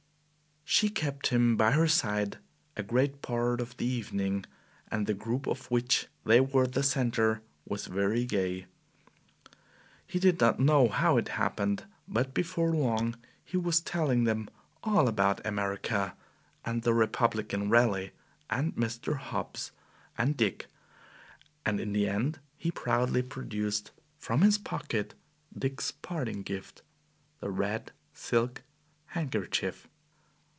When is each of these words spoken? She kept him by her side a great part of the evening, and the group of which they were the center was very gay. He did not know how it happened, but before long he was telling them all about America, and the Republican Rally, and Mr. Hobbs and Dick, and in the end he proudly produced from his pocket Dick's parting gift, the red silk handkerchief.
She 0.63 0.87
kept 0.87 1.27
him 1.27 1.57
by 1.57 1.71
her 1.71 1.87
side 1.87 2.37
a 2.77 2.81
great 2.83 3.21
part 3.21 3.59
of 3.59 3.75
the 3.75 3.85
evening, 3.85 4.45
and 4.89 5.05
the 5.05 5.13
group 5.13 5.45
of 5.45 5.69
which 5.69 6.07
they 6.25 6.39
were 6.39 6.65
the 6.65 6.81
center 6.81 7.41
was 7.67 7.87
very 7.87 8.23
gay. 8.23 8.67
He 10.07 10.17
did 10.17 10.39
not 10.39 10.61
know 10.61 10.87
how 10.87 11.17
it 11.17 11.27
happened, 11.27 11.83
but 12.07 12.33
before 12.33 12.73
long 12.73 13.15
he 13.43 13.57
was 13.57 13.81
telling 13.81 14.23
them 14.23 14.49
all 14.81 15.09
about 15.09 15.45
America, 15.45 16.15
and 16.63 16.83
the 16.83 16.93
Republican 16.93 17.69
Rally, 17.69 18.11
and 18.49 18.73
Mr. 18.77 19.17
Hobbs 19.17 19.73
and 20.17 20.37
Dick, 20.37 20.67
and 21.65 21.81
in 21.81 21.91
the 21.91 22.07
end 22.07 22.39
he 22.57 22.71
proudly 22.71 23.21
produced 23.21 23.91
from 24.17 24.41
his 24.41 24.57
pocket 24.57 25.15
Dick's 25.55 25.91
parting 25.91 26.43
gift, 26.43 26.81
the 27.41 27.49
red 27.51 27.91
silk 28.13 28.63
handkerchief. 29.07 29.89